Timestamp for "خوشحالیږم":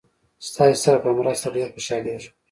1.73-2.33